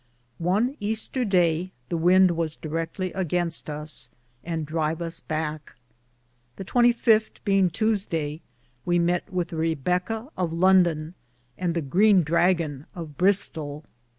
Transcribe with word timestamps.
One 0.39 0.75
Easter 0.79 1.23
day 1.23 1.73
the 1.89 1.95
wynd 1.95 2.31
was 2.31 2.55
direcktly 2.55 3.11
againste 3.13 3.69
us, 3.69 4.09
and 4.43 4.65
drive 4.65 4.99
us 4.99 5.19
backe. 5.19 5.75
The 6.55 6.63
25, 6.63 7.29
beinge 7.45 7.71
Tusdaye, 7.71 8.41
we 8.83 8.97
mett 8.97 9.31
with 9.31 9.49
the 9.49 9.57
Rebeka 9.57 10.31
of 10.35 10.51
London 10.51 11.13
and 11.55 11.75
the 11.75 11.83
Gren 11.83 12.23
Dragon 12.23 12.87
of 12.95 13.15
Bristoll. 13.15 13.83